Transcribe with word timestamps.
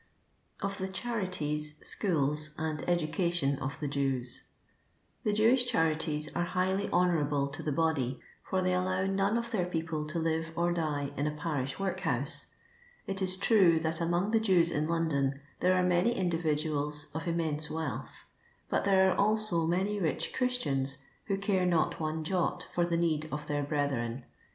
Of 0.63 0.79
the 0.79 0.87
CuABiTirs, 0.87 1.85
Schools, 1.85 2.55
akd 2.57 2.85
EnucATieif 2.85 3.61
OP 3.61 3.77
THE 3.79 3.87
Jews. 3.87 4.45
The 5.23 5.31
Jewish 5.31 5.67
charities 5.67 6.27
are 6.35 6.43
highly 6.43 6.89
honourable 6.89 7.49
to 7.49 7.61
the 7.61 7.71
body, 7.71 8.19
for 8.43 8.63
they 8.63 8.73
allow 8.73 9.05
none 9.05 9.37
of 9.37 9.51
their 9.51 9.67
people 9.67 10.07
to 10.07 10.17
live 10.17 10.53
or'dic 10.55 11.15
in 11.19 11.27
a 11.27 11.31
parish 11.35 11.77
workhouse. 11.77 12.47
It 13.05 13.21
is 13.21 13.37
true 13.37 13.79
that 13.81 14.01
among 14.01 14.31
the 14.31 14.39
Jews 14.39 14.71
in 14.71 14.87
London 14.87 15.39
there 15.59 15.75
are 15.75 15.83
many 15.87 16.13
individuals 16.15 17.05
of 17.13 17.27
immense 17.27 17.69
wealth; 17.69 18.25
but 18.71 18.85
there 18.85 19.11
are 19.11 19.15
also 19.15 19.67
many 19.67 19.99
rich 19.99 20.33
Christians 20.33 20.97
who 21.25 21.37
care 21.37 21.67
not 21.67 21.99
one 21.99 22.23
jot 22.23 22.65
fur 22.71 22.87
the 22.87 22.97
need 22.97 23.29
of 23.31 23.45
their 23.45 23.61
brethren. 23.61 24.23